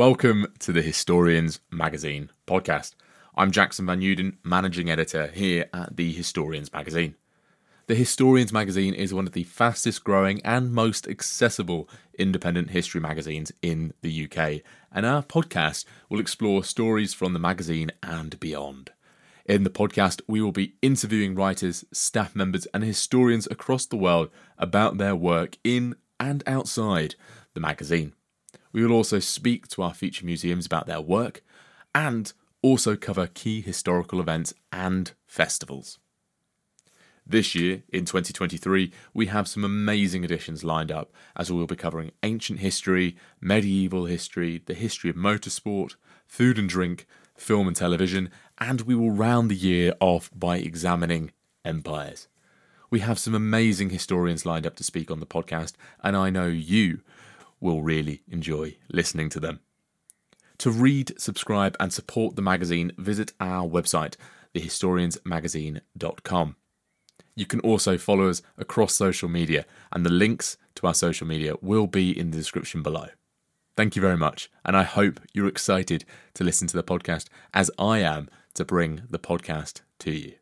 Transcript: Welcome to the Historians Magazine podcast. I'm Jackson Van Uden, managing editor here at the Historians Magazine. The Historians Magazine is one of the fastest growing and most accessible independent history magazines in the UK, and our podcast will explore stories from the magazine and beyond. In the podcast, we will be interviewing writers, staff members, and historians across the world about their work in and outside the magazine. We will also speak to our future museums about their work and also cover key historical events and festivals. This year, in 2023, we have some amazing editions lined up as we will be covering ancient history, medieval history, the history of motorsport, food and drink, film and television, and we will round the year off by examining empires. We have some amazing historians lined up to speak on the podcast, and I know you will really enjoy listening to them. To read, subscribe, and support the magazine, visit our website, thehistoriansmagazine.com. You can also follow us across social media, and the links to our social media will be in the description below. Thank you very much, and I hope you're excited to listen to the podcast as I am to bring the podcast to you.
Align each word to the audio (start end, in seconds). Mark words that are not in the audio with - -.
Welcome 0.00 0.46
to 0.60 0.72
the 0.72 0.80
Historians 0.80 1.60
Magazine 1.70 2.30
podcast. 2.46 2.94
I'm 3.34 3.50
Jackson 3.50 3.84
Van 3.84 4.00
Uden, 4.00 4.38
managing 4.42 4.88
editor 4.88 5.26
here 5.26 5.68
at 5.74 5.94
the 5.94 6.10
Historians 6.10 6.72
Magazine. 6.72 7.16
The 7.86 7.94
Historians 7.94 8.50
Magazine 8.50 8.94
is 8.94 9.12
one 9.12 9.26
of 9.26 9.34
the 9.34 9.44
fastest 9.44 10.02
growing 10.02 10.40
and 10.42 10.72
most 10.72 11.06
accessible 11.06 11.86
independent 12.18 12.70
history 12.70 12.98
magazines 12.98 13.52
in 13.60 13.92
the 14.00 14.24
UK, 14.24 14.62
and 14.90 15.04
our 15.04 15.22
podcast 15.22 15.84
will 16.08 16.18
explore 16.18 16.64
stories 16.64 17.12
from 17.12 17.34
the 17.34 17.38
magazine 17.38 17.90
and 18.02 18.40
beyond. 18.40 18.92
In 19.44 19.64
the 19.64 19.68
podcast, 19.68 20.22
we 20.26 20.40
will 20.40 20.50
be 20.50 20.76
interviewing 20.80 21.34
writers, 21.34 21.84
staff 21.92 22.34
members, 22.34 22.64
and 22.72 22.82
historians 22.82 23.46
across 23.50 23.84
the 23.84 23.98
world 23.98 24.30
about 24.56 24.96
their 24.96 25.14
work 25.14 25.58
in 25.62 25.94
and 26.18 26.42
outside 26.46 27.16
the 27.52 27.60
magazine. 27.60 28.14
We 28.72 28.84
will 28.84 28.92
also 28.92 29.18
speak 29.18 29.68
to 29.68 29.82
our 29.82 29.94
future 29.94 30.24
museums 30.24 30.66
about 30.66 30.86
their 30.86 31.00
work 31.00 31.42
and 31.94 32.32
also 32.62 32.96
cover 32.96 33.26
key 33.26 33.60
historical 33.60 34.20
events 34.20 34.54
and 34.72 35.12
festivals. 35.26 35.98
This 37.26 37.54
year, 37.54 37.84
in 37.90 38.06
2023, 38.06 38.92
we 39.14 39.26
have 39.26 39.46
some 39.46 39.64
amazing 39.64 40.24
editions 40.24 40.64
lined 40.64 40.90
up 40.90 41.12
as 41.36 41.50
we 41.50 41.58
will 41.58 41.66
be 41.66 41.76
covering 41.76 42.10
ancient 42.22 42.58
history, 42.58 43.16
medieval 43.40 44.06
history, 44.06 44.62
the 44.66 44.74
history 44.74 45.10
of 45.10 45.16
motorsport, 45.16 45.94
food 46.26 46.58
and 46.58 46.68
drink, 46.68 47.06
film 47.36 47.68
and 47.68 47.76
television, 47.76 48.30
and 48.58 48.82
we 48.82 48.94
will 48.94 49.12
round 49.12 49.50
the 49.50 49.56
year 49.56 49.94
off 50.00 50.30
by 50.34 50.58
examining 50.58 51.30
empires. 51.64 52.26
We 52.90 53.00
have 53.00 53.18
some 53.18 53.34
amazing 53.34 53.90
historians 53.90 54.44
lined 54.44 54.66
up 54.66 54.74
to 54.76 54.84
speak 54.84 55.10
on 55.10 55.20
the 55.20 55.26
podcast, 55.26 55.74
and 56.02 56.16
I 56.16 56.30
know 56.30 56.46
you 56.46 57.00
will 57.60 57.82
really 57.82 58.22
enjoy 58.28 58.76
listening 58.90 59.28
to 59.30 59.40
them. 59.40 59.60
To 60.58 60.70
read, 60.70 61.18
subscribe, 61.18 61.76
and 61.80 61.92
support 61.92 62.36
the 62.36 62.42
magazine, 62.42 62.92
visit 62.98 63.32
our 63.40 63.66
website, 63.66 64.16
thehistoriansmagazine.com. 64.54 66.56
You 67.34 67.46
can 67.46 67.60
also 67.60 67.96
follow 67.96 68.28
us 68.28 68.42
across 68.58 68.94
social 68.94 69.28
media, 69.28 69.64
and 69.92 70.04
the 70.04 70.10
links 70.10 70.56
to 70.74 70.86
our 70.86 70.94
social 70.94 71.26
media 71.26 71.54
will 71.62 71.86
be 71.86 72.18
in 72.18 72.30
the 72.30 72.36
description 72.36 72.82
below. 72.82 73.06
Thank 73.76 73.96
you 73.96 74.02
very 74.02 74.18
much, 74.18 74.50
and 74.64 74.76
I 74.76 74.82
hope 74.82 75.20
you're 75.32 75.46
excited 75.46 76.04
to 76.34 76.44
listen 76.44 76.66
to 76.68 76.76
the 76.76 76.82
podcast 76.82 77.28
as 77.54 77.70
I 77.78 78.00
am 78.00 78.28
to 78.54 78.64
bring 78.64 79.02
the 79.08 79.18
podcast 79.18 79.80
to 80.00 80.10
you. 80.10 80.39